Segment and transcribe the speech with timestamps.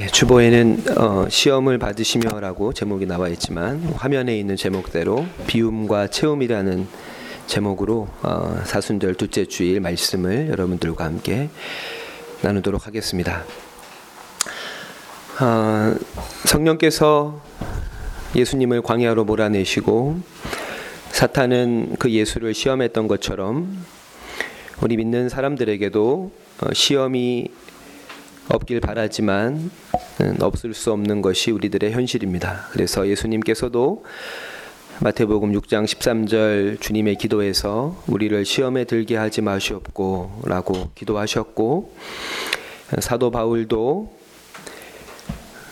[0.00, 6.88] 예, 주보에는 어, 시험을 받으시며라고 제목이 나와 있지만 화면에 있는 제목대로 비움과 채움이라는
[7.46, 11.50] 제목으로 어, 사순절 둘째 주일 말씀을 여러분들과 함께
[12.40, 13.44] 나누도록 하겠습니다.
[15.38, 15.94] 어,
[16.46, 17.38] 성령께서
[18.34, 20.18] 예수님을 광야로 몰아내시고
[21.10, 23.84] 사탄은 그 예수를 시험했던 것처럼
[24.80, 26.32] 우리 믿는 사람들에게도
[26.62, 27.48] 어, 시험이
[28.50, 29.70] 없길 바라지만
[30.20, 32.66] 음, 없을 수 없는 것이 우리들의 현실입니다.
[32.72, 34.04] 그래서 예수님께서도
[35.02, 41.94] 마태복음 6장 13절 주님의 기도에서 우리를 시험에 들게 하지 마시옵고라고 기도하셨고
[42.98, 44.12] 사도 바울도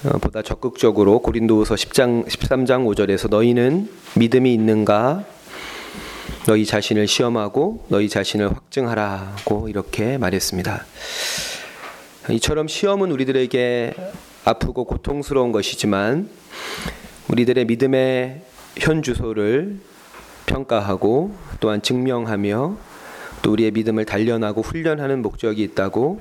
[0.04, 5.24] 어, 보다 적극적으로 고린도후서 10장 13장 5절에서 너희는 믿음이 있는가
[6.46, 10.86] 너희 자신을 시험하고 너희 자신을 확증하라고 이렇게 말했습니다.
[12.30, 13.94] 이처럼 시험은 우리들에게
[14.44, 16.28] 아프고 고통스러운 것이지만
[17.28, 18.42] 우리들의 믿음의
[18.76, 19.78] 현 주소를
[20.44, 22.76] 평가하고 또한 증명하며
[23.40, 26.20] 또 우리의 믿음을 단련하고 훈련하는 목적이 있다고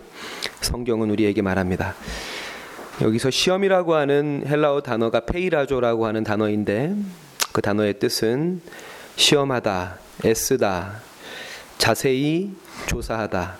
[0.62, 1.96] 성경은 우리에게 말합니다.
[3.02, 6.96] 여기서 시험이라고 하는 헬라어 단어가 페이라조라고 하는 단어인데
[7.52, 8.62] 그 단어의 뜻은
[9.18, 11.02] 시험하다, 애쓰다,
[11.78, 12.52] 자세히
[12.88, 13.58] 조사하다,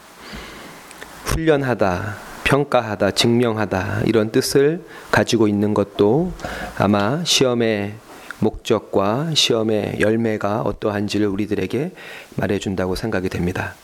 [1.26, 4.82] 훈련하다, 평가하다, 증명하다 이런 뜻을
[5.12, 6.32] 가지고 있는 것도
[6.78, 7.96] 아마 시험의
[8.40, 11.92] 목적과 시험의 열매가 어떠한지를 우리들에게
[12.38, 13.76] 말해준다고 생각이 됩니다.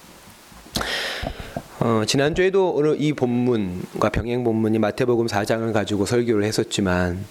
[1.81, 7.25] 어, 지난주에도 오늘 이 본문과 병행 본문이 마태복음 4장을 가지고 설교를 했었지만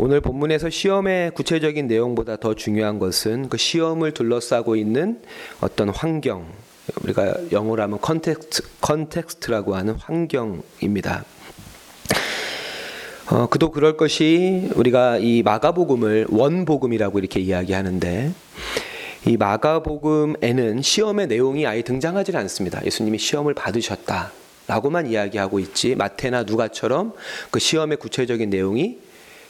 [0.00, 5.20] 오늘 본문에서 시험의 구체적인 내용보다 더 중요한 것은 그 시험을 둘러싸고 있는
[5.60, 6.46] 어떤 환경,
[7.02, 11.24] 우리가 영어로 하면 context, context라고 하는 환경입니다.
[13.30, 18.32] 어, 그도 그럴 것이 우리가 이 마가복음을 원복음이라고 이렇게 이야기하는데
[19.26, 22.84] 이 마가복음에는 시험의 내용이 아예 등장하지 않습니다.
[22.84, 24.32] 예수님이 시험을 받으셨다
[24.66, 27.14] 라고만 이야기하고 있지 마태나 누가처럼
[27.50, 28.98] 그 시험의 구체적인 내용이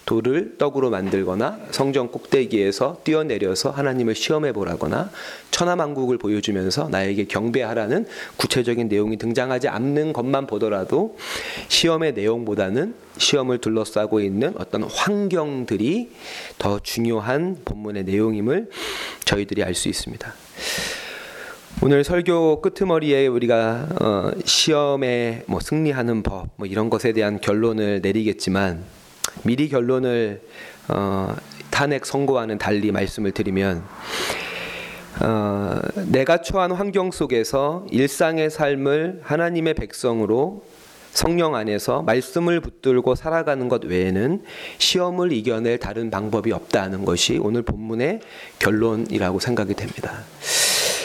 [0.06, 5.10] 돌을 떡으로 만들거나 성전 꼭대기에서 뛰어내려서 하나님을 시험해 보라거나
[5.50, 8.06] 천하만국을 보여주면서 나에게 경배하라는
[8.37, 11.16] 구체적인 내용이 등장하지 않는 것만 보더라도
[11.69, 16.10] 시험의 내용보다는 시험을 둘러싸고 있는 어떤 환경들이
[16.59, 18.70] 더 중요한 본문의 내용임을
[19.25, 20.32] 저희들이 알 수 있습니다.
[21.82, 28.84] 오늘 설교 끄트머리에 우리가 어, 시험에 뭐 승리하는 법 뭐 이런 것에 대한 결론을 내리겠지만
[29.42, 30.42] 미리 결론을
[30.88, 31.34] 어,
[31.70, 33.82] 탄핵 선고와는 달리 말씀을 드리면
[35.20, 40.64] 어, 내가 처한 환경 속에서 일상의 삶을 하나님의 백성으로
[41.12, 44.42] 성령 안에서 말씀을 붙들고 살아가는 것 외에는
[44.78, 48.20] 시험을 이겨낼 다른 방법이 없다는 것이 오늘 본문의
[48.58, 50.24] 결론이라고 생각이 됩니다.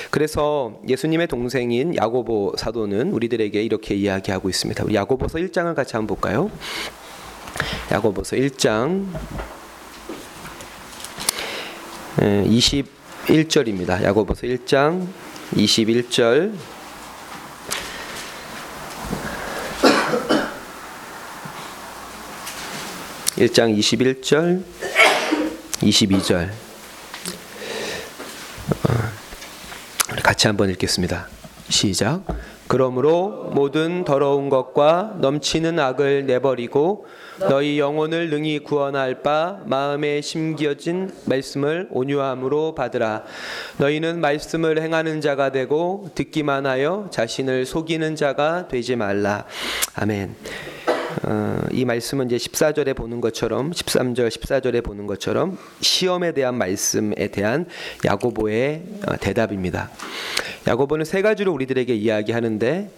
[0.10, 4.92] 그래서 예수님의 동생인 야고보 사도는 우리들에게 이렇게 이야기하고 있습니다.
[4.92, 6.50] 야고보서 1장을 같이 한번 볼까요?
[7.92, 9.08] 야고보서 1장
[12.18, 14.04] 21절입니다.
[14.04, 15.08] 야고보서 1장
[15.54, 16.54] 21절
[23.38, 24.64] 일장 21절
[25.82, 26.50] 22절
[30.22, 31.28] 같이 한번 읽겠습니다.
[31.70, 32.26] 시작.
[32.70, 37.08] 그러므로 모든 더러운 것과 넘치는 악을 내버리고
[37.40, 43.24] 너희 영혼을 능히 구원할 바 마음에 심겨진 말씀을 온유함으로 받으라.
[43.78, 49.46] 너희는 말씀을 행하는 자가 되고 듣기만 하여 자신을 속이는 자가 되지 말라.
[49.96, 50.36] 아멘.
[51.24, 57.66] 어, 이 말씀은 이제 14절에 보는 것처럼 13절 14절에 보는 것처럼 시험에 대한 말씀에 대한
[58.06, 59.90] 야고보의 어, 대답입니다.
[60.70, 62.92] 야고보는 세 가지로 우리들에게 이야기하는데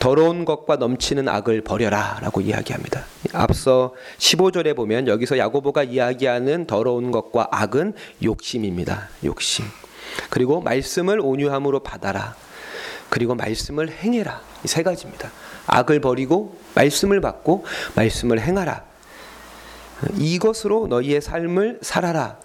[0.00, 3.04] 더러운 것과 넘치는 악을 버려라 라고 이야기합니다.
[3.32, 9.08] 앞서 15절에 보면 여기서 야고보가 이야기하는 더러운 것과 악은 욕심입니다.
[9.24, 9.64] 욕심.
[10.30, 12.34] 그리고 말씀을 온유함으로 받아라.
[13.08, 14.40] 그리고 말씀을 행해라.
[14.64, 15.30] 이 세 가지입니다.
[15.66, 18.84] 악을 버리고 말씀을 받고 말씀을 행하라.
[20.16, 22.38] 이것으로 너희의 삶을 살아라.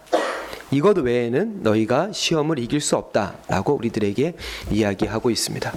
[0.71, 4.33] 이것 외에는 너희가 시험을 이길 수 없다라고 우리들에게
[4.71, 5.73] 이야기하고 있습니다.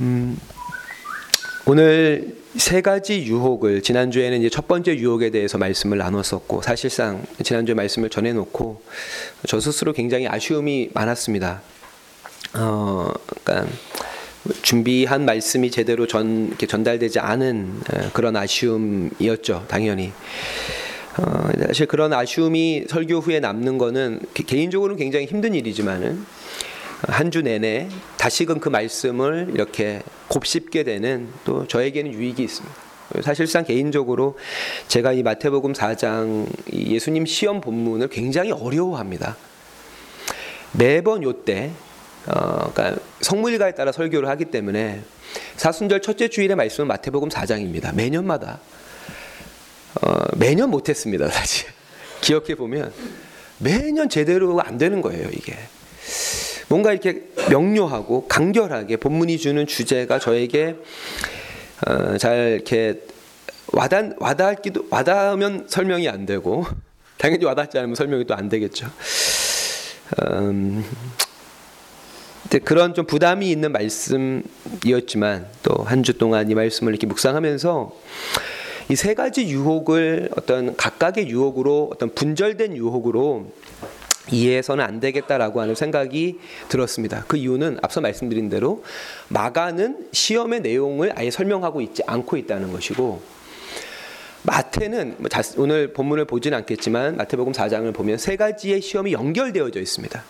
[0.00, 0.38] 음,
[1.66, 8.08] 오늘 세 가지 유혹을 지난주에는 이제 첫 번째 유혹에 대해서 말씀을 나눴었고 사실상 지난주에 말씀을
[8.08, 8.82] 전해놓고
[9.46, 11.62] 저 스스로 굉장히 아쉬움이 많았습니다.
[12.54, 13.12] 어,
[13.44, 13.70] 그러니까
[14.62, 17.80] 준비한 말씀이 제대로 전 전달되지 않은
[18.12, 20.12] 그런 아쉬움이었죠, 당연히.
[21.18, 26.24] 어, 사실 그런 아쉬움이 설교 후에 남는 거는 개인적으로는 굉장히 힘든 일이지만은
[27.02, 32.74] 한 주 내내 다시금 그 말씀을 이렇게 곱씹게 되는 또 저에게는 유익이 있습니다.
[33.22, 34.36] 사실상 개인적으로
[34.88, 39.36] 제가 이 마태복음 4장 예수님 시험 본문을 굉장히 어려워합니다.
[40.72, 41.70] 매번 요때
[42.26, 45.02] 어, 그러니까 성물일가에 따라 설교를 하기 때문에
[45.56, 47.94] 사순절 첫째 주일의 말씀은 마태복음 4장입니다.
[47.94, 48.58] 매년마다
[50.02, 51.28] 어, 매년 못했습니다.
[51.28, 51.66] 사실
[52.20, 52.92] 기억해 보면
[53.58, 55.28] 매년 제대로 안 되는 거예요.
[55.32, 55.56] 이게
[56.68, 60.76] 뭔가 이렇게 명료하고 간결하게 본문이 주는 주제가 저에게
[61.86, 63.02] 어, 잘 이렇게
[63.72, 66.66] 와닿 와닿기도 와닿으면 설명이 안 되고
[67.18, 68.90] 당연히 와닿지 않으면 설명이 또 안 되겠죠.
[70.22, 70.84] 음,
[72.64, 77.92] 그런 좀 부담이 있는 말씀이었지만 또 한 주 동안 이 말씀을 이렇게 묵상하면서
[78.88, 83.50] 이 세 가지 유혹을 어떤 각각의 유혹으로 어떤 분절된 유혹으로
[84.30, 86.38] 이해해서는 안 되겠다라고 하는 생각이
[86.68, 87.24] 들었습니다.
[87.28, 88.84] 그 이유는 앞서 말씀드린 대로
[89.28, 93.22] 마가는 시험의 내용을 아예 설명하고 있지 않고 있다는 것이고
[94.42, 95.28] 마태는 뭐
[95.58, 100.22] 오늘 본문을 보지는 않겠지만 마태복음 4장을 보면 세 가지의 시험이 연결되어져 있습니다.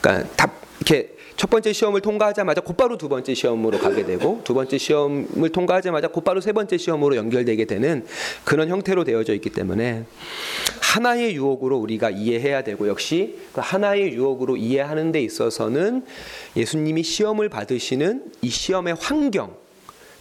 [0.00, 0.55] 그러니까 답
[0.86, 6.08] 이렇게 첫 번째 시험을 통과하자마자 곧바로 두 번째 시험으로 가게 되고 두 번째 시험을 통과하자마자
[6.08, 8.06] 곧바로 세 번째 시험으로 연결되게 되는
[8.44, 10.04] 그런 형태로 되어져 있기 때문에
[10.80, 16.04] 하나의 유혹으로 우리가 이해해야 되고 역시 그 하나의 유혹으로 이해하는 데 있어서는
[16.56, 19.56] 예수님이 시험을 받으시는 이 시험의 환경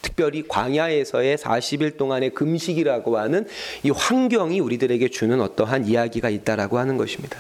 [0.01, 3.47] 특별히 광야에서의 40일 동안의 금식이라고 하는
[3.83, 7.39] 이 환경이 우리들에게 주는 어떠한 이야기가 있다라고 하는 것입니다.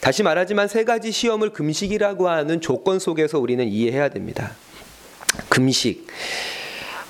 [0.00, 4.52] 다시 말하지만 세 가지 시험을 금식이라고 하는 조건 속에서 우리는 이해해야 됩니다.
[5.48, 6.06] 금식.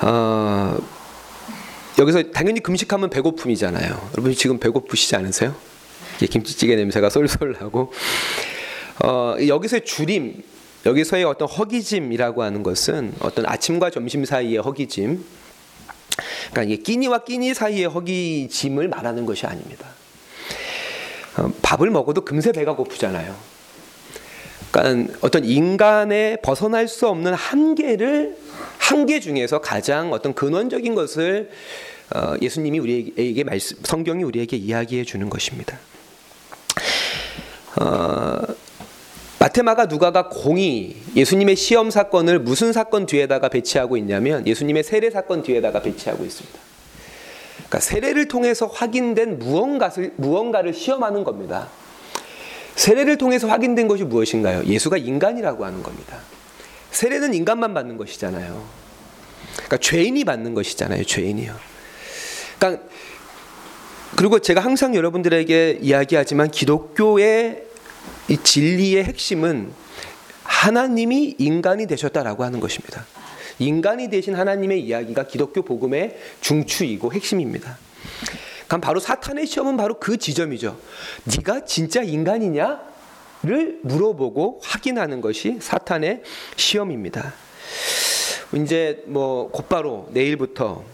[0.02, 0.76] 어,
[1.98, 4.10] 여기서 당연히 금식하면 배고픔이잖아요.
[4.12, 5.54] 여러분 지금 배고프시지 않으세요?
[6.18, 7.92] 김치찌개 냄새가 쏠쏠 나고
[9.04, 10.42] 어, 여기서의 줄임,
[10.84, 15.24] 여기서의 어떤 허기짐이라고 하는 것은 어떤 아침과 점심 사이의 허기짐,
[16.50, 19.86] 그러니까 이게 끼니와 끼니 사이의 허기짐을 말하는 것이 아닙니다.
[21.36, 23.34] 어, 밥을 먹어도 금세 배가 고프잖아요.
[24.70, 28.36] 그러니까 어떤 인간의 벗어날 수 없는 한계를
[28.78, 31.50] 한계 중에서 가장 어떤 근원적인 것을
[32.14, 35.78] 어, 예수님이 우리에게 말씀, 성경이 우리에게 이야기해 주는 것입니다.
[37.80, 38.42] 어,
[39.38, 45.80] 마테마가 누가가 공이 예수님의 시험 사건을 무슨 사건 뒤에다가 배치하고 있냐면 예수님의 세례 사건 뒤에다가
[45.80, 46.69] 배치하고 있습니다.
[47.70, 51.68] 그러니까 세례를 통해서 확인된 무언가를 무언가를 시험하는 겁니다.
[52.74, 54.64] 세례를 통해서 확인된 것이 무엇인가요?
[54.64, 56.18] 예수가 인간이라고 하는 겁니다.
[56.90, 58.64] 세례는 인간만 받는 것이잖아요.
[59.54, 61.04] 그러니까 죄인이 받는 것이잖아요.
[61.04, 61.54] 죄인이요.
[62.58, 62.82] 그러니까
[64.16, 67.62] 그리고 제가 항상 여러분들에게 이야기하지만 기독교의
[68.28, 69.72] 이 진리의 핵심은
[70.42, 73.06] 하나님이 인간이 되셨다라고 하는 것입니다.
[73.60, 77.78] 인간이 되신 하나님의 이야기가 기독교 복음의 중추이고 핵심입니다.
[78.66, 80.76] 그럼 바로 사탄의 시험은 바로 그 지점이죠.
[81.36, 86.22] 네가 진짜 인간이냐?를 물어보고 확인하는 것이 사탄의
[86.56, 87.32] 시험입니다.
[88.54, 90.84] 이제 뭐 곧바로 내일부터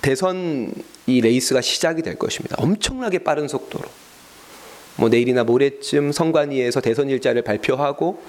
[0.00, 0.72] 대선
[1.06, 2.54] 이 레이스가 시작이 될 것입니다.
[2.60, 3.88] 엄청나게 빠른 속도로.
[4.96, 8.22] 뭐 내일이나 모레쯤 선관위에서 대선 일자를 발표하고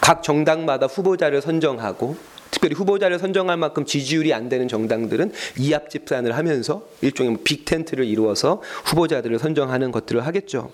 [0.00, 2.16] 각 정당마다 후보자를 선정하고
[2.50, 8.62] 특별히 후보자를 선정할 만큼 지지율이 안 되는 정당들은 이합 집산을 하면서 일종의 뭐 빅텐트를 이루어서
[8.84, 10.72] 후보자들을 선정하는 것들을 하겠죠.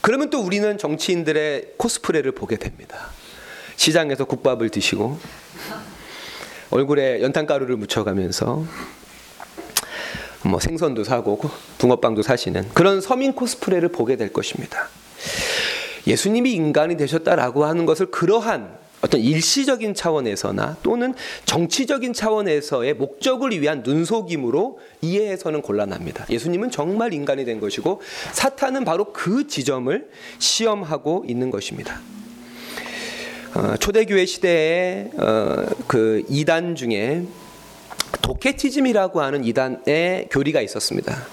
[0.00, 3.10] 그러면 또 우리는 정치인들의 코스프레를 보게 됩니다.
[3.76, 5.18] 시장에서 국밥을 드시고
[6.70, 8.64] 얼굴에 연탄가루를 묻혀가면서
[10.44, 11.40] 뭐 생선도 사고
[11.78, 14.88] 붕어빵도 사시는 그런 서민 코스프레를 보게 될 것입니다.
[16.06, 21.12] 예수님이 인간이 되셨다라고 하는 것을 그러한 어떤 일시적인 차원에서나 또는
[21.44, 26.24] 정치적인 차원에서의 목적을 위한 눈속임으로 이해해서는 곤란합니다.
[26.30, 28.00] 예수님은 정말 인간이 된 것이고
[28.32, 30.08] 사탄은 바로 그 지점을
[30.38, 32.00] 시험하고 있는 것입니다.
[33.54, 37.24] 어, 초대교회 시대에 어, 그 이단 중에
[38.22, 41.26] 도케티즘이라고 하는 이단의 교리가 있었습니다.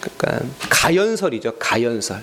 [0.00, 2.20] 그러니까 가연설이죠, 가연설.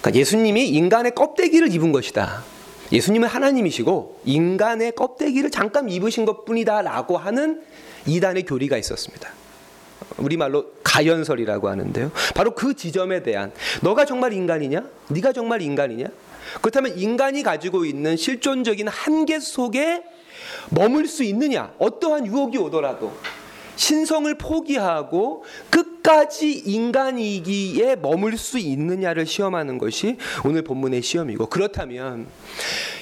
[0.00, 2.53] 그러니까 예수님이 인간의 껍데기를 입은 것이다.
[2.94, 7.62] 예수님은 하나님이시고 인간의 껍데기를 잠깐 입으신 것뿐이다라고 하는
[8.06, 9.30] 이단의 교리가 있었습니다.
[10.18, 12.12] 우리말로 가연설이라고 하는데요.
[12.36, 14.84] 바로 그 지점에 대한 너가 정말 인간이냐?
[15.08, 16.06] 네가 정말 인간이냐?
[16.60, 20.04] 그렇다면 인간이 가지고 있는 실존적인 한계 속에
[20.70, 21.72] 머물 수 있느냐?
[21.78, 23.12] 어떠한 유혹이 오더라도
[23.74, 32.26] 신성을 포기하고 끝 까지 인간이기에 머물 수 있느냐를 시험하는 것이 오늘 본문의 시험이고 그렇다면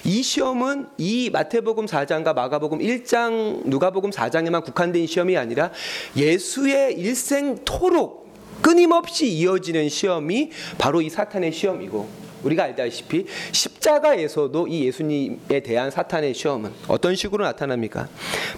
[0.05, 5.73] 이 시험은 이 마태복음 4장과 마가복음 1장 누가복음 4장에만 국한된 시험이 아니라
[6.17, 8.31] 예수의 일생토록
[8.63, 16.71] 끊임없이 이어지는 시험이 바로 이 사탄의 시험이고 우리가 알다시피 십자가에서도 이 예수님에 대한 사탄의 시험은
[16.89, 18.09] 어떤 식으로 나타납니까?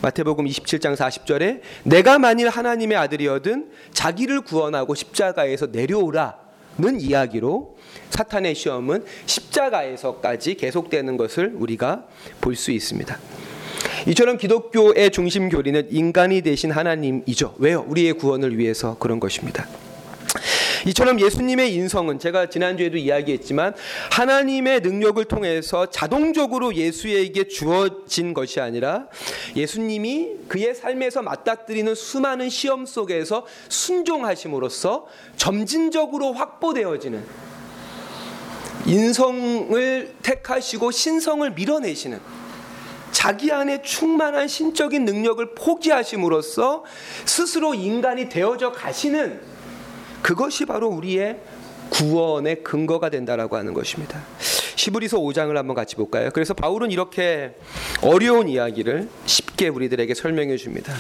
[0.03, 7.77] 마태복음 27장 40절에 내가 만일 하나님의 아들이어든 자기를 구원하고 십자가에서 내려오라는 이야기로
[8.11, 12.07] 사탄의 시험은 십자가에서까지 계속되는 것을 우리가
[12.41, 13.19] 볼 수 있습니다.
[14.07, 17.55] 이처럼 기독교의 중심 교리는 인간이 되신 하나님이죠.
[17.59, 17.85] 왜요?
[17.89, 19.67] 우리의 구원을 위해서 그런 것입니다.
[20.87, 23.75] 이처럼 예수님의 인성은 제가 지난주에도 이야기했지만
[24.11, 29.07] 하나님의 능력을 통해서 자동적으로 예수에게 주어진 것이 아니라
[29.57, 37.25] 예수님이 그의 삶에서 맞닥뜨리는 수많은 시험 속에서 순종하심으로써 점진적으로 확보되어지는
[38.87, 42.21] 인성을 택하시고 신성을 밀어내시는
[43.13, 46.85] 자기 안에 충만한 신적인 능력을 포기하심으로써
[47.25, 49.54] 스스로 인간이 되어져 가시는
[50.25, 51.39] 그것이 바로 우리의
[51.91, 54.23] 구원의 근거가 된다라고 하는 것입니다.
[54.39, 56.31] 시브리서 5장을 한번 같이 볼까요?
[56.33, 57.55] 그래서 바울은 이렇게
[58.01, 60.95] 어려운 이야기를 쉽게 우리들에게 설명해 줍니다.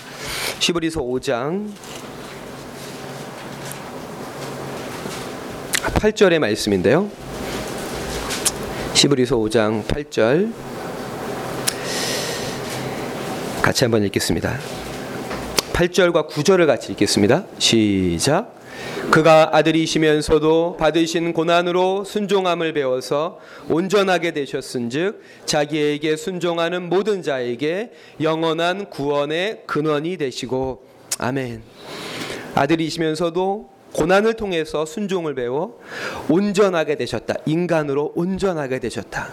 [0.58, 1.70] 시브리서 5장
[5.72, 7.10] 8절의 말씀인데요.
[8.92, 10.52] 시브리서 5장 8절
[13.62, 14.58] 같이 한번 읽겠습니다.
[15.72, 17.46] 8절과 9절을 같이 읽겠습니다.
[17.58, 18.63] 시작.
[19.10, 23.38] 그가 아들이시면서도 받으신 고난으로 순종함을 배워서
[23.68, 30.84] 온전하게 되셨은즉 자기에게 순종하는 모든 자에게 영원한 구원의 근원이 되시고
[31.18, 31.62] 아멘.
[32.54, 35.78] 아들이시면서도 고난을 통해서 순종을 배워
[36.28, 37.34] 온전하게 되셨다.
[37.46, 39.28] 인간으로 온전하게 되셨다.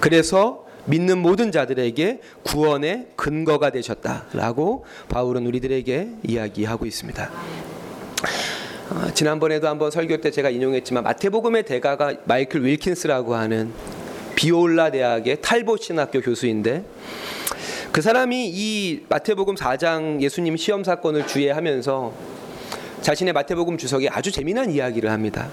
[0.00, 7.30] 그래서 믿는 모든 자들에게 구원의 근거가 되셨다라고 바울은 우리들에게 이야기하고 있습니다.
[8.90, 13.72] 어, 지난번에도 한번 설교 때 제가 인용했지만 마태복음의 대가가 마이클 윌킨스라고 하는
[14.34, 16.84] 비올라 대학의 탈보 신학교 교수인데
[17.92, 22.12] 그 사람이 이 마태복음 4장 예수님 시험 사건을 주의하면서
[23.00, 25.48] 자신의 마태복음 주석에 아주 재미난 이야기를 합니다.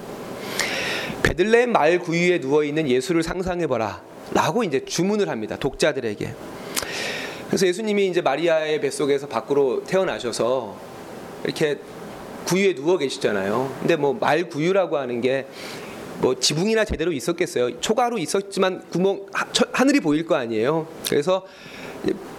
[1.23, 4.01] 베들레헴 말 구유에 누워 있는 예수를 상상해 보라.
[4.33, 5.57] 라고 이제 주문을 합니다.
[5.57, 6.33] 독자들에게.
[7.47, 10.77] 그래서 예수님이 이제 마리아의 뱃속에서 밖으로 태어나셔서
[11.43, 11.77] 이렇게
[12.45, 13.75] 구유에 누워 계시잖아요.
[13.79, 15.45] 근데 뭐 말 구유라고 하는 게
[16.21, 17.79] 뭐 지붕이나 제대로 있었겠어요.
[17.81, 19.43] 초가로 있었지만 구멍 하,
[19.73, 20.85] 하늘이 보일 거 아니에요.
[21.09, 21.43] 그래서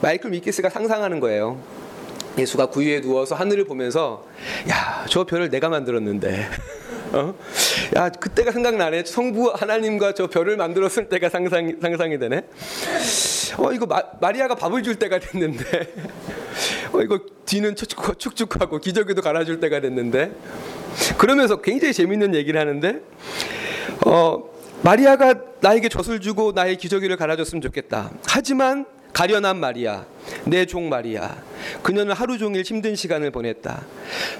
[0.00, 1.60] 마이클 미키스가 상상하는 거예요.
[2.38, 4.24] 예수가 구유에 누워서 하늘을 보면서
[4.70, 6.46] 야 저 별을 내가 만들었는데
[7.12, 7.34] 어?
[7.96, 12.42] 야 그때가 생각나네 성부 하나님과 저 별을 만들었을 때가 상상 상상이 되네
[13.58, 15.64] 어 이거 마, 마리아가 밥을 줄 때가 됐는데
[16.94, 20.32] 어, 이거 뒤는 축축하고 기저귀도 갈아줄 때가 됐는데
[21.18, 23.00] 그러면서 굉장히 재밌는 얘기를 하는데
[24.06, 24.42] 어,
[24.82, 28.10] 마리아가 나에게 젖을 주고 나의 기저귀를 갈아줬으면 좋겠다.
[28.26, 30.06] 하지만 가련한 마리아,
[30.46, 31.36] 내 종 마리아,
[31.82, 33.84] 그녀는 하루 종일 힘든 시간을 보냈다.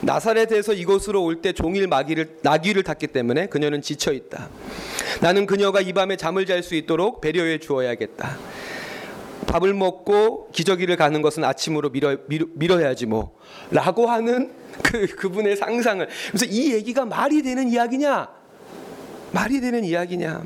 [0.00, 4.48] 나사렛에서 이곳으로 올 때 종일 마귀를 나귀를 탔기 때문에 그녀는 지쳐 있다.
[5.20, 8.38] 나는 그녀가 이 밤에 잠을 잘 수 있도록 배려해 주어야겠다.
[9.46, 13.36] 밥을 먹고 기저귀를 가는 것은 아침으로 미뤄, 미뤄, 미뤄 야지 뭐.
[13.70, 16.06] 라고 하는 그, 그분의 상상을.
[16.28, 18.28] 그래서 이 얘기가 말이 되는 이야기냐?
[19.32, 20.44] 말이 되는 이야기냐?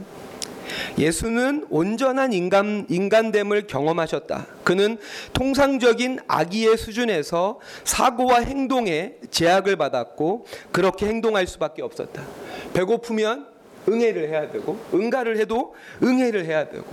[0.98, 4.46] 예수는 온전한 인간, 인간됨을 경험하셨다.
[4.64, 4.98] 그는
[5.32, 12.22] 통상적인 아기의 수준에서 사고와 행동에 제약을 받았고 그렇게 행동할 수밖에 없었다.
[12.72, 13.46] 배고프면
[13.88, 16.84] 응애를 해야 되고 응가를 해도 응애를 해야 되고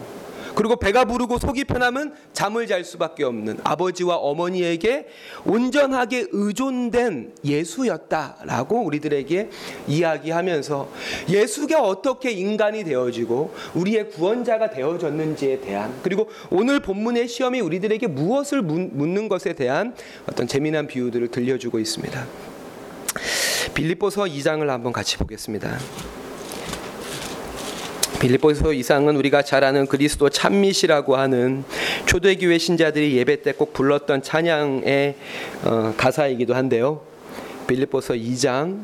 [0.55, 5.07] 그리고 배가 부르고 속이 편하면 잠을 잘 수밖에 없는 아버지와 어머니에게
[5.45, 9.49] 온전하게 의존된 예수였다라고 우리들에게
[9.87, 10.89] 이야기하면서
[11.29, 19.27] 예수가 어떻게 인간이 되어지고 우리의 구원자가 되어졌는지에 대한 그리고 오늘 본문의 시험이 우리들에게 무엇을 묻는
[19.27, 19.95] 것에 대한
[20.27, 22.25] 어떤 재미난 비유들을 들려주고 있습니다.
[23.73, 25.77] 빌립보서 2장을 한번 같이 보겠습니다.
[28.23, 31.65] 빌립보서 이상은 우리가 잘 아는 그리스도 찬미시라고 하는
[32.05, 35.15] 초대교회 신자들이 예배 때 꼭 불렀던 찬양의
[35.65, 37.01] 어, 가사이기도 한데요.
[37.67, 38.79] 빌립보서 2장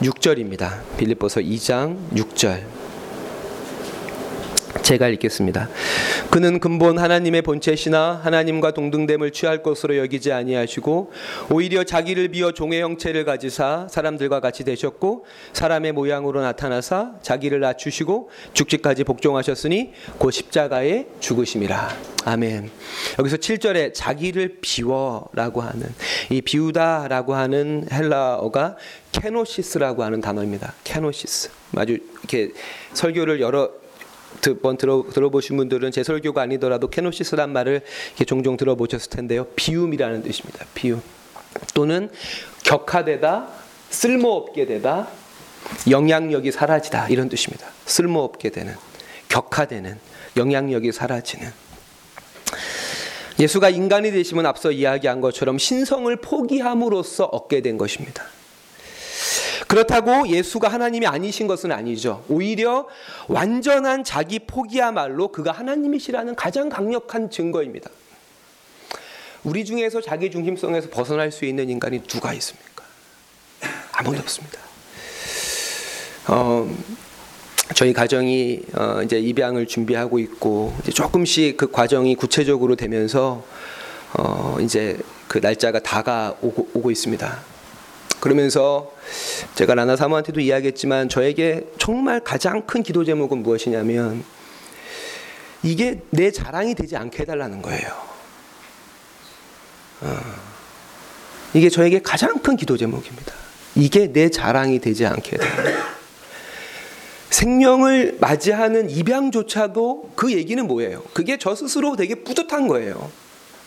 [0.00, 0.80] 6절입니다.
[0.96, 2.73] 빌립보서 2장 6절.
[4.82, 5.68] 제가 읽겠습니다.
[6.30, 11.12] 그는 근본 하나님의 본체시나 하나님과 동등됨을 취할 것으로 여기지 아니하시고
[11.50, 19.04] 오히려 자기를 비어 종의 형체를 가지사 사람들과 같이 되셨고 사람의 모양으로 나타나사 자기를 낮추시고 죽지까지
[19.04, 22.14] 복종하셨으니 곧 십자가에 죽으심이라.
[22.26, 22.70] 아멘.
[23.18, 25.86] 여기서 7절에 자기를 비워라고 하는
[26.30, 28.76] 이 비우다라고 하는 헬라어가
[29.12, 30.74] 케노시스라고 하는 단어입니다.
[30.84, 31.50] 케노시스.
[31.76, 32.50] 아주 이렇게
[32.94, 33.70] 설교를 여러
[34.60, 37.82] 번 들어, 들어보신 분들은 제 설교가 아니더라도 케노시스란 말을
[38.26, 39.46] 종종 들어보셨을 텐데요.
[39.56, 40.66] 비움이라는 뜻입니다.
[40.74, 41.02] 비움.
[41.74, 42.10] 또는
[42.64, 43.48] 격화되다,
[43.90, 45.08] 쓸모없게 되다,
[45.88, 47.66] 영향력이 사라지다 이런 뜻입니다.
[47.86, 48.74] 쓸모없게 되는,
[49.28, 49.98] 격화되는,
[50.36, 51.50] 영향력이 사라지는.
[53.38, 58.24] 예수가 인간이 되시면 앞서 이야기한 것처럼 신성을 포기함으로써 얻게 된 것입니다.
[59.74, 62.24] 그렇다고 예수가 하나님이 아니신 것은 아니죠.
[62.28, 62.86] 오히려
[63.26, 67.90] 완전한 자기 포기야말로 그가 하나님이시라는 가장 강력한 증거입니다.
[69.42, 72.84] 우리 중에서 자기 중심성에서 벗어날 수 있는 인간이 누가 있습니까?
[73.90, 74.60] 아무도 없습니다.
[76.28, 76.72] 어,
[77.74, 83.44] 저희 가정이 어, 이제 입양을 준비하고 있고 이제 조금씩 그 과정이 구체적으로 되면서
[84.12, 87.53] 어, 이제 그 날짜가 다가오고 오고 있습니다.
[88.24, 88.90] 그러면서
[89.54, 94.24] 제가 라나 사모한테도 이야기했지만 저에게 정말 가장 큰 기도 제목은 무엇이냐면
[95.62, 97.86] 이게 내 자랑이 되지 않게 해달라는 거예요.
[100.00, 100.16] 어.
[101.52, 103.34] 이게 저에게 가장 큰 기도 제목입니다.
[103.74, 105.94] 이게 내 자랑이 되지 않게 해달라.
[107.28, 111.02] 생명을 맞이하는 입양조차도 그 얘기는 뭐예요?
[111.12, 113.10] 그게 저 스스로 되게 뿌듯한 거예요.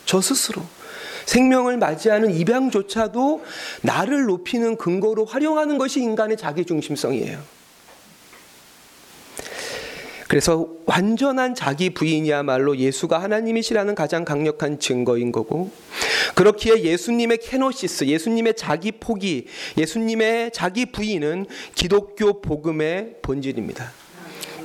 [0.04, 0.64] 저 스스로.
[1.28, 3.44] 생명을 맞이하는 입양조차도
[3.82, 7.38] 나를 높이는 근거로 활용하는 것이 인간의 자기중심성이에요.
[10.26, 15.70] 그래서 완전한 자기 부인이야말로 예수가 하나님이시라는 가장 강력한 증거인 거고
[16.34, 23.97] 그렇기에 예수님의 케노시스, 예수님의 자기 포기, 예수님의 자기 부인은 기독교 복음의 본질입니다.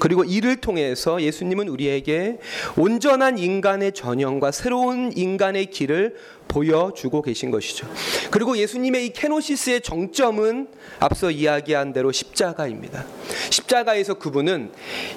[0.03, 2.37] 그리고 이를 통해서 예수님은 우리에게
[2.75, 6.17] 온전한 인간의 전형과 새로운 인간의 길을
[6.49, 7.87] 보여주고 계신 것이죠.
[8.29, 10.67] 그리고 예수님의 이 케노시스의 정점은
[10.99, 13.05] 앞서 이야기한 대로 십자가입니다.
[13.49, 14.71] 십자가에서 그분은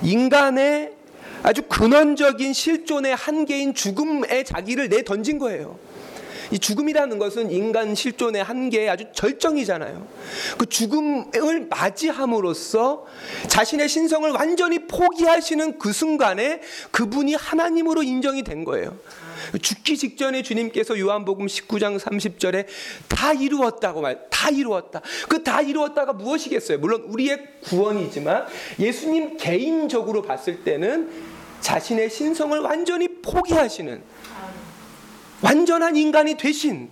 [0.04, 0.92] 인간의
[1.42, 5.80] 아주 근원적인 실존의 한계인 죽음에 자기를 내 던진 거예요.
[6.50, 10.06] 이 죽음이라는 것은 인간 실존의 한계의 아주 절정이잖아요.
[10.58, 13.06] 그 죽음을 맞이함으로써
[13.48, 18.96] 자신의 신성을 완전히 포기하시는 그 순간에 그분이 하나님으로 인정이 된 거예요.
[19.62, 22.66] 죽기 직전에 주님께서 요한복음 19장 30절에
[23.06, 25.00] 다 이루었다고 말, 다 이루었다.
[25.28, 26.78] 그 다 이루었다가 무엇이겠어요?
[26.78, 28.46] 물론 우리의 구원이지만
[28.80, 31.08] 예수님 개인적으로 봤을 때는
[31.60, 34.02] 자신의 신성을 완전히 포기하시는
[35.42, 36.90] 완전한 인간이 되신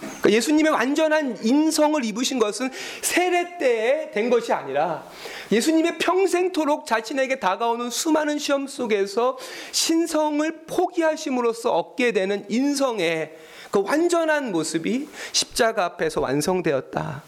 [0.00, 5.04] 그러니까 예수님의 완전한 인성을 입으신 것은 세례 때에 된 것이 아니라
[5.50, 9.38] 예수님의 평생토록 자신에게 다가오는 수많은 시험 속에서
[9.72, 13.36] 신성을 포기하심으로써 얻게 되는 인성의
[13.70, 17.22] 그 완전한 모습이 십자가 앞에서 완성되었다.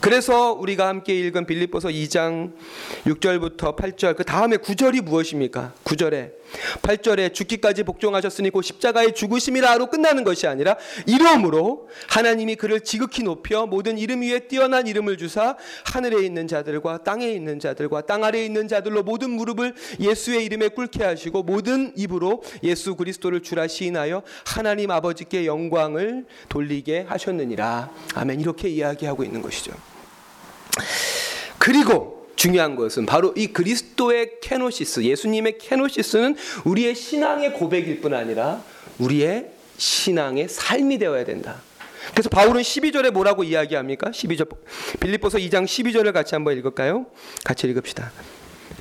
[0.00, 2.52] 그래서 우리가 함께 읽은 빌립보서 2장
[3.04, 5.72] 6절부터 8절 그 다음에 9절이 무엇입니까?
[5.84, 6.32] 9절에
[6.82, 13.98] 8절에 죽기까지 복종하셨으니 곧 십자가의 죽으심이라로 끝나는 것이 아니라 이름으로 하나님이 그를 지극히 높여 모든
[13.98, 19.02] 이름 위에 뛰어난 이름을 주사 하늘에 있는 자들과 땅에 있는 자들과 땅 아래에 있는 자들로
[19.02, 26.26] 모든 무릎을 예수의 이름에 꿇게 하시고 모든 입으로 예수 그리스도를 주라 시인하여 하나님 아버지께 영광을
[26.48, 27.90] 돌리게 하셨느니라.
[28.14, 28.40] 아멘.
[28.40, 29.72] 이렇게 이야기하고 있는 것이죠.
[31.58, 38.62] 그리고 중요한 것은 바로 이 그리스도의 케노시스, 예수님의 케노시스는 우리의 신앙의 고백일 뿐 아니라
[38.98, 41.60] 우리의 신앙의 삶이 되어야 된다.
[42.12, 44.12] 그래서 바울은 12절에 뭐라고 이야기합니까?
[44.12, 44.48] 12절
[45.00, 47.06] 빌립보서 2장 12절을 같이 한번 읽을까요?
[47.44, 48.12] 같이 읽읍시다.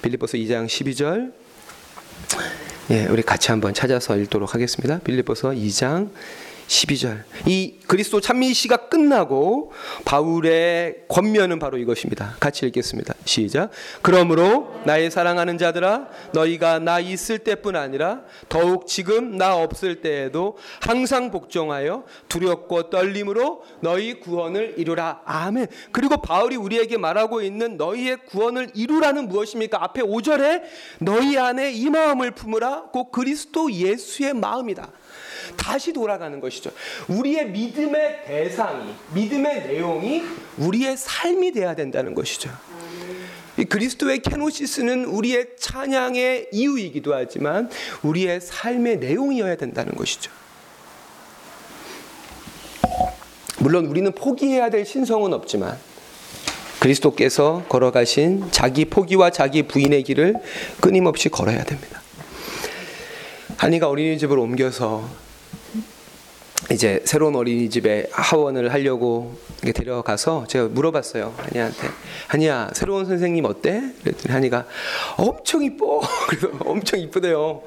[0.03, 1.33] 빌립보서 2장 12절
[2.91, 4.99] 예, 우리 같이 한번 찾아서 읽도록 하겠습니다.
[4.99, 6.11] 빌립보서 2장
[6.67, 7.23] 12절.
[7.45, 9.71] 이 그리스도 찬미 시가 끝나고
[10.05, 12.35] 바울의 권면은 바로 이것입니다.
[12.39, 13.13] 같이 읽겠습니다.
[13.25, 13.71] 시작.
[14.01, 21.31] 그러므로 나의 사랑하는 자들아 너희가 나 있을 때뿐 아니라 더욱 지금 나 없을 때에도 항상
[21.31, 25.21] 복종하여 두렵고 떨림으로 너희 구원을 이루라.
[25.25, 25.67] 아멘.
[25.91, 29.81] 그리고 바울이 우리에게 말하고 있는 너희의 구원을 이루라는 무엇입니까?
[29.83, 30.63] 앞에 5절에
[30.99, 32.89] 너희 안에 이 마음을 품으라.
[32.91, 34.91] 곧 그리스도 예수의 마음이다.
[35.55, 36.71] 다시 돌아가는 것이죠.
[37.07, 40.23] 우리의 믿음의 대상이, 믿음의 내용이
[40.57, 42.49] 우리의 삶이 돼야 된다는 것이죠.
[43.69, 47.69] 그리스도의 케노시스는 우리의 찬양의 이유이기도 하지만
[48.03, 50.31] 우리의 삶의 내용이어야 된다는 것이죠.
[53.59, 55.77] 물론 우리는 포기해야 될 신성은 없지만
[56.79, 60.35] 그리스도께서 걸어가신 자기 포기와 자기 부인의 길을
[60.79, 62.01] 끊임없이 걸어야 됩니다.
[63.57, 65.09] 한이가 어린이집을 ом겨서
[66.71, 71.87] 이제 새로운 어린이집에 하원을 하려고 데려가서 제가 물어봤어요 한이한테
[72.27, 73.81] 한이야 새로운 선생님 어때?
[74.03, 74.65] 그랬더니 한이가
[75.17, 77.61] 엄청 이뻐 그래서 엄청 이쁘대요.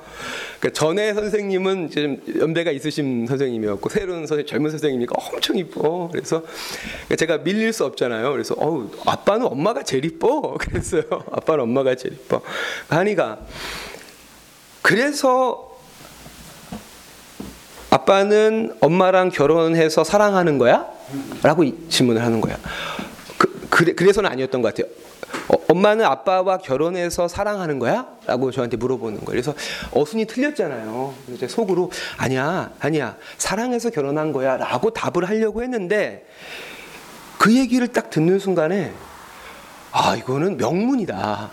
[0.59, 6.09] 그러니까 전에 선생님은 좀 연배가 있으신 선생님이었고 새로운 선생 젊은 선생님이니까 엄청 이뻐.
[6.13, 6.43] 그래서
[7.17, 8.31] 제가 밀릴 수 없잖아요.
[8.33, 10.57] 그래서 어우 아빠는 엄마가 제일 이뻐.
[10.61, 11.03] 그랬어요.
[11.31, 12.43] 아빠는 엄마가 제일 이뻐.
[12.89, 13.41] 한이가
[14.83, 15.70] 그래서
[17.91, 20.87] 아빠는 엄마랑 결혼해서 사랑하는 거야?
[21.43, 22.57] 라고 질문을 하는 거야.
[23.37, 24.93] 그, 그래, 그래서는 아니었던 것 같아요.
[25.49, 28.07] 어, 엄마는 아빠와 결혼해서 사랑하는 거야?
[28.27, 29.43] 라고 저한테 물어보는 거예요.
[29.43, 29.55] 그래서
[29.93, 31.15] 어순이 틀렸잖아요.
[31.35, 34.57] 이제 속으로 아니야, 아니야, 사랑해서 결혼한 거야.
[34.57, 36.27] 라고 답을 하려고 했는데
[37.39, 38.93] 그 얘기를 딱 듣는 순간에
[39.93, 41.51] 아, 이거는 명문이다.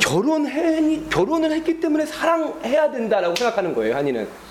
[0.00, 4.49] 결혼해, 결혼을 했기 때문에 사랑해야 된다라고 생각하는 거예요, 한이는.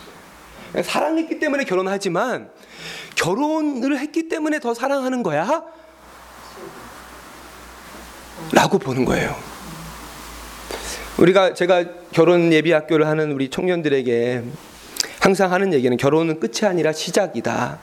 [0.84, 2.50] 사랑했기 때문에 결혼하지만
[3.16, 5.64] 결혼을 했기 때문에 더 사랑하는 거야?
[8.52, 9.36] 라고 보는 거예요.
[11.18, 14.44] 우리가 제가 결혼 예비 학교를 하는 우리 청년들에게
[15.20, 17.80] 항상 하는 얘기는 결혼은 끝이 아니라 시작이다.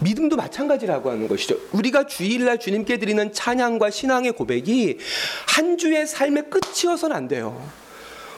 [0.00, 1.56] 믿음도 마찬가지라고 하는 것이죠.
[1.72, 4.98] 우리가 주일날 주님께 드리는 찬양과 신앙의 고백이
[5.48, 7.60] 한 주의 삶의 끝이어서는 안 돼요.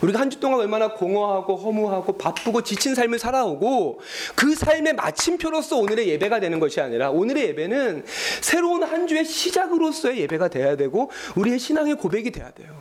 [0.00, 4.00] 우리가 한 주 동안 얼마나 공허하고 허무하고 바쁘고 지친 삶을 살아오고
[4.34, 8.04] 그 삶의 마침표로서 오늘의 예배가 되는 것이 아니라 오늘의 예배는
[8.40, 12.80] 새로운 한 주의 시작으로서의 예배가 돼야 되고 우리의 신앙의 고백이 돼야 돼요.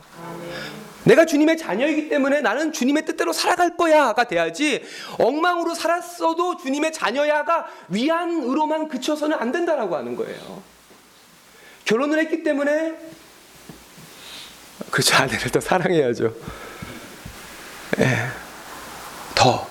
[1.04, 4.82] 내가 주님의 자녀이기 때문에 나는 주님의 뜻대로 살아갈 거야가 돼야지
[5.18, 10.62] 엉망으로 살았어도 주님의 자녀야가 위안으로만 그쳐서는 안 된다라고 하는 거예요.
[11.84, 12.94] 결혼을 했기 때문에
[14.90, 16.34] 그렇죠 아내를 더 사랑해야죠.
[17.98, 18.04] 예.
[19.34, 19.66] 더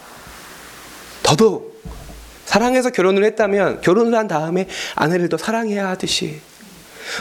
[1.23, 1.83] 더더욱
[2.45, 6.41] 사랑해서 결혼을 했다면 결혼을 한 다음에 아내를 더 사랑해야 하듯이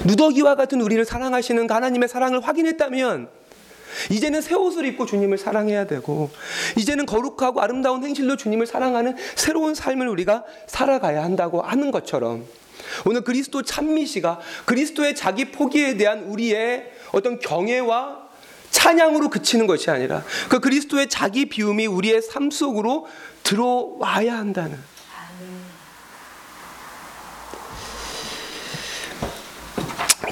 [0.07, 3.29] 누더기와 같은 우리를 사랑하시는 하나님의 사랑을 확인했다면
[4.11, 6.31] 이제는 새 옷을 입고 주님을 사랑해야 되고
[6.77, 12.45] 이제는 거룩하고 아름다운 행실로 주님을 사랑하는 새로운 삶을 우리가 살아가야 한다고 하는 것처럼
[13.05, 18.28] 오늘 그리스도 찬미시가 그리스도의 자기 포기에 대한 우리의 어떤 경애와
[18.71, 23.07] 찬양으로 그치는 것이 아니라 그 그리스도의 자기 비움이 우리의 삶 속으로
[23.43, 24.79] 들어와야 한다는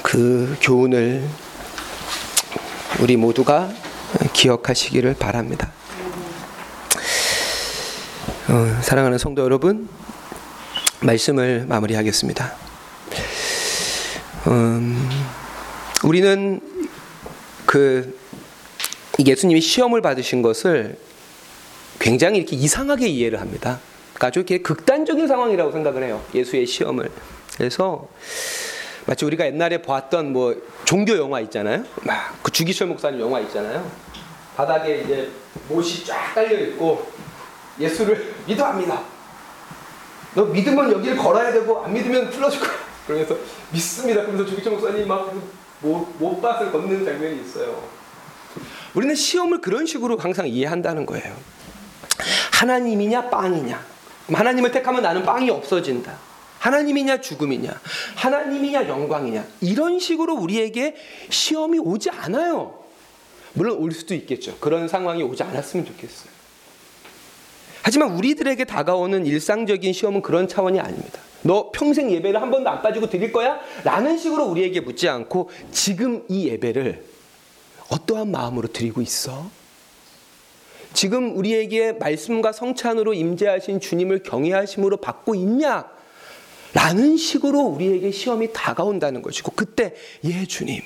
[0.03, 1.27] 그 교훈을
[2.99, 3.69] 우리 모두가
[4.33, 5.71] 기억하시기를 바랍니다.
[8.49, 9.89] 어, 사랑하는 성도 여러분,
[11.01, 12.53] 말씀을 마무리하겠습니다.
[14.47, 15.09] 음,
[16.03, 16.61] 우리는
[17.65, 18.17] 그
[19.25, 20.97] 예수님이 시험을 받으신 것을
[21.99, 23.79] 굉장히 이렇게 이상하게 이해를 합니다.
[24.13, 26.23] 그러니까 아주 이렇게 극단적인 상황이라고 생각을 해요.
[26.33, 27.09] 예수의 시험을.
[27.57, 28.07] 그래서
[29.05, 31.83] 마치 우리가 옛날에 보았던 뭐 종교 영화 있잖아요.
[32.03, 33.89] 막 그 주기철 목사님 영화 있잖아요.
[34.55, 35.29] 바닥에 이제
[35.69, 37.07] 못이 쫙 깔려 있고
[37.79, 39.01] 예수를 믿어합니다.
[40.35, 42.71] 너 믿으면 여기를 걸어야 되고 안 믿으면 풀어줄 거야.
[43.05, 43.35] 그러면서
[43.71, 44.21] 믿습니다.
[44.21, 45.35] 그러면서 주기철 목사님 막못
[46.19, 47.81] 못 밭을 걷는 장면이 있어요.
[48.97, 51.35] 우리는 시험을 그런 식으로 항상 이해한다는 거예요.
[52.51, 53.85] 하나님이냐 빵이냐.
[54.27, 56.17] 하나님을 택하면 나는 빵이 없어진다.
[56.57, 57.79] 하나님이냐 죽음이냐.
[58.15, 59.45] 하나님이냐 영광이냐.
[59.61, 60.95] 이런 식으로 우리에게
[61.29, 62.73] 시험이 오지 않아요.
[63.53, 64.57] 물론 올 수도 있겠죠.
[64.57, 66.31] 그런 상황이 오지 않았으면 좋겠어요.
[67.83, 71.19] 하지만 우리들에게 다가오는 일상적인 시험은 그런 차원이 아닙니다.
[71.43, 73.59] 너 평생 예배를 한 번도 안 빠지고 드릴 거야?
[73.83, 77.06] 라는 식으로 우리에게 묻지 않고 지금 이 예배를
[77.89, 79.49] 어떠한 마음으로 드리고 있어?
[80.93, 85.85] 지금 우리에게 말씀과 성찬으로 임재하신 주님을 경외하심으로 받고 있냐?
[86.73, 89.95] 라는 식으로 우리에게 시험이 다가온다는 것이고 그때
[90.25, 90.81] 예 주님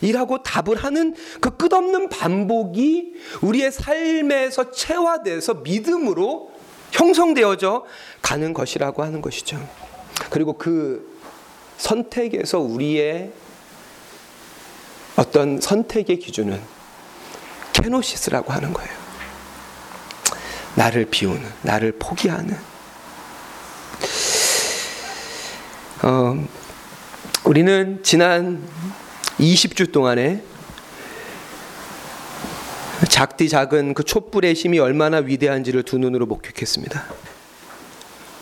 [0.00, 6.52] 이라고 답을 하는 그 끝없는 반복이 우리의 삶에서 체화돼서 믿음으로
[6.90, 7.84] 형성되어져
[8.20, 9.58] 가는 것이라고 하는 것이죠.
[10.30, 11.18] 그리고 그
[11.78, 13.32] 선택에서 우리의
[15.16, 16.60] 어떤 선택의 기준은
[17.72, 18.90] 케노시스라고 하는 거예요.
[20.74, 22.56] 나를 비우는, 나를 포기하는.
[26.02, 26.46] 어,
[27.44, 28.62] 우리는 지난
[29.38, 30.42] 20주 동안에
[33.08, 37.04] 작디 작은 그 촛불의 힘이 얼마나 위대한지를 두 눈으로 목격했습니다.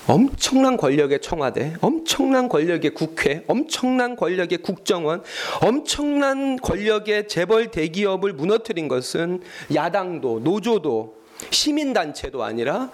[0.07, 5.23] 엄청난 권력의 청와대, 엄청난 권력의 국회, 엄청난 권력의 국정원,
[5.61, 12.91] 엄청난 권력의 재벌 대기업을 무너뜨린 것은 야당도 노조도 시민단체도 아니라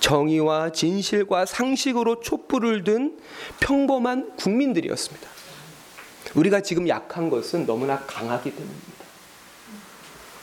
[0.00, 3.18] 정의와 진실과 상식으로 촛불을 든
[3.60, 5.28] 평범한 국민들이었습니다.
[6.34, 8.88] 우리가 지금 약한 것은 너무나 강하기 때문입니다.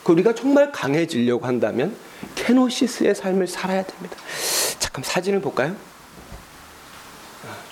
[0.03, 1.95] 그 우리가 정말 강해지려고 한다면
[2.35, 4.15] 케노시스의 삶을 살아야 됩니다.
[4.79, 5.75] 잠깐 사진을 볼까요?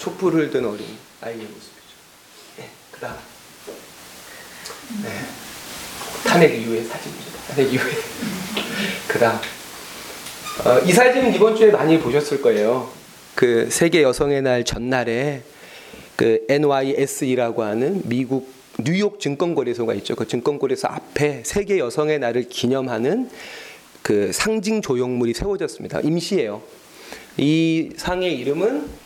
[0.04, 0.86] 아, 촛불을 든 어린
[1.22, 1.72] 아이의 모습이죠.
[2.58, 3.16] 네, 그 다음
[5.02, 5.10] 네,
[6.26, 7.32] 탄핵 이후의 사진입니다.
[7.48, 7.92] 탄핵 이후에
[9.08, 9.40] 그 다음
[10.66, 12.92] 어, 이 사진은 이번 주에 많이 보셨을 거예요.
[13.34, 15.44] 그 세계 여성의 날 전날에
[16.18, 20.16] 그 NYSE라고 하는 미국 뉴욕 증권거래소가 있죠.
[20.16, 23.30] 그 증권거래소 앞에 세계 여성의 날을 기념하는
[24.02, 26.02] 그 상징 조형물이 세워졌습니다.
[26.02, 26.62] 임시예요.
[27.38, 29.03] 이 상의 이름은 어,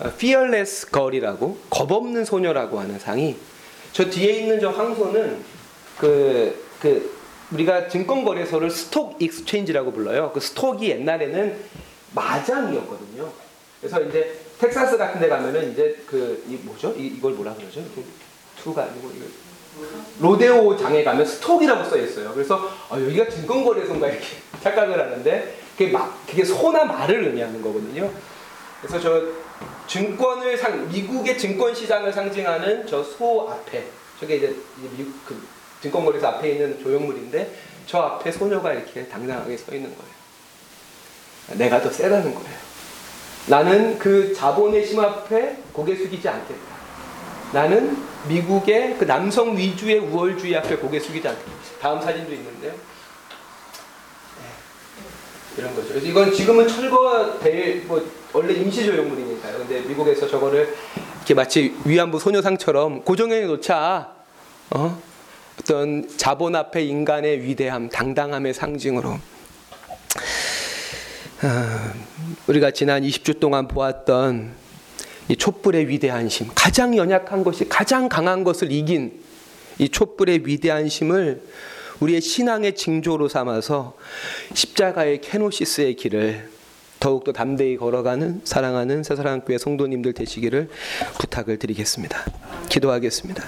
[0.00, 3.36] Fearless Girl이라고 겁없는 소녀라고 하는 상이
[3.92, 5.42] 저 뒤에 있는 저 황소는
[5.98, 7.16] 그, 그
[7.52, 10.32] 우리가 증권거래소를 stock exchange라고 불러요.
[10.34, 11.56] 그 stock이 옛날에는
[12.14, 13.30] 마장이었거든요.
[13.80, 16.92] 그래서 이제 텍사스 같은 데 가면은 이제 그 이 뭐죠?
[16.96, 17.82] 이, 이걸 뭐라 그러죠?
[18.62, 19.26] 투가 아니고 이거
[20.20, 22.32] 로데오 장에 가면 stock이라고 써 있어요.
[22.32, 24.26] 그래서 아, 여기가 증권거래소인가 이렇게
[24.62, 28.10] 착각을 하는데 그게 막 그게 소나 말을 의미하는 거거든요.
[28.80, 29.22] 그래서 저
[29.86, 33.84] 증권을 상 미국의 증권 시장을 상징하는 저 소 앞에
[34.20, 34.56] 저게 이제
[34.96, 35.40] 미국 그
[35.82, 37.54] 증권거래소 앞에 있는 조형물인데
[37.86, 41.58] 저 앞에 소녀가 이렇게 당당하게 서 있는 거예요.
[41.58, 42.66] 내가 더 세다는 거예요.
[43.46, 46.76] 나는 그 자본의 심 앞에 고개 숙이지 않겠다.
[47.52, 47.96] 나는
[48.28, 51.50] 미국의 그 남성 위주의 우월주의 앞에 고개 숙이지 않겠다.
[51.80, 52.74] 다음 사진도 있는데요.
[55.56, 55.62] 네.
[55.62, 55.88] 이런 거죠.
[55.88, 59.58] 그래서 이건 지금은 철거될 뭐 원래 임시조형물이니까요.
[59.58, 60.74] 근데 미국에서 저거를
[61.16, 64.14] 이렇게 마치 위안부 소녀상처럼 고정해 놓자.
[64.70, 65.02] 어?
[65.60, 69.18] 어떤 자본 앞에 인간의 위대함, 당당함의 상징으로.
[71.42, 71.92] 아,
[72.46, 74.52] 우리가 지난 20주 동안 보았던
[75.28, 79.20] 이 촛불의 위대한 심, 가장 연약한 것이 가장 강한 것을 이긴
[79.78, 81.42] 이 촛불의 위대한 심을
[82.00, 83.96] 우리의 신앙의 징조로 삼아서
[84.52, 86.50] 십자가의 케노시스의 길을
[87.00, 90.68] 더욱더 담대히 걸어가는 사랑하는 새사랑교회 성도님들 되시기를
[91.18, 92.24] 부탁을 드리겠습니다.
[92.68, 93.44] 기도하겠습니다.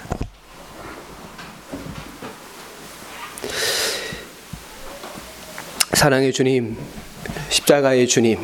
[5.93, 6.77] 사랑의 주님,
[7.49, 8.39] 십자가의 주님,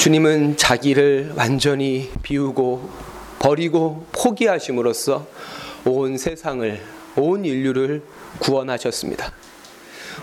[0.00, 2.90] 주님은 자기를 완전히 비우고
[3.38, 5.26] 버리고 포기하심으로써
[5.84, 6.80] 온 세상을,
[7.16, 8.02] 온 인류를
[8.38, 9.32] 구원하셨습니다.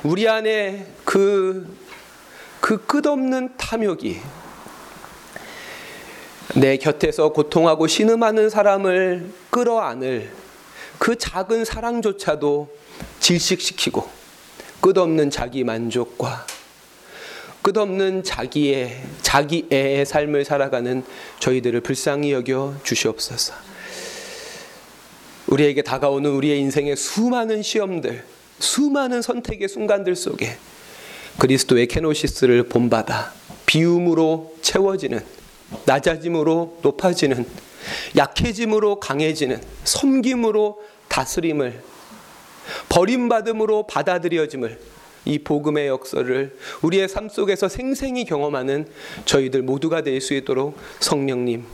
[0.03, 1.67] 우리 안에 그,
[2.59, 4.19] 그 끝없는 탐욕이
[6.55, 10.31] 내 곁에서 고통하고 신음하는 사람을 끌어안을
[10.99, 12.69] 그 작은 사랑조차도
[13.19, 14.07] 질식시키고
[14.81, 16.45] 끝없는 자기 만족과
[17.61, 21.03] 끝없는 자기의 자기애의 삶을 살아가는
[21.39, 23.74] 저희들을 불쌍히 여겨 주시옵소서.
[25.47, 28.23] 우리에게 다가오는 우리의 인생의 수많은 시험들,
[28.59, 30.57] 수많은 선택의 순간들 속에
[31.39, 33.33] 그리스도의 케노시스를 본받아
[33.65, 35.19] 비움으로 채워지는
[35.85, 37.45] 낮아짐으로 높아지는
[38.15, 41.83] 약해짐으로 강해지는 섬김으로 다스림을
[42.89, 44.79] 버림받음으로 받아들여짐을
[45.25, 48.87] 이 복음의 역사를 우리의 삶 속에서 생생히 경험하는
[49.25, 51.65] 저희들 모두가 될 수 있도록 성령님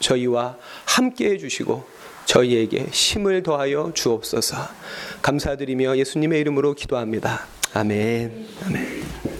[0.00, 1.99] 저희와 함께 해주시고
[2.30, 4.56] 저희에게 힘을 더하여 주옵소서
[5.20, 7.46] 감사드리며 예수님의 이름으로 기도합니다.
[7.74, 8.46] 아멘.
[8.66, 9.39] 아멘.